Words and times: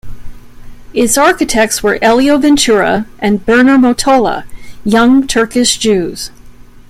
Its 0.95 1.15
architects 1.15 1.83
were 1.83 1.99
Elyo 1.99 2.41
Ventura 2.41 3.05
and 3.19 3.45
Bernar 3.45 3.77
Motola, 3.77 4.45
young 4.83 5.27
Turkish 5.27 5.77
Jews. 5.77 6.31